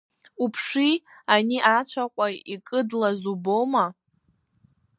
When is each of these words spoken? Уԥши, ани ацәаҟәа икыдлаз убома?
Уԥши, 0.43 0.93
ани 1.33 1.57
ацәаҟәа 1.75 2.27
икыдлаз 2.53 3.21
убома? 3.33 3.85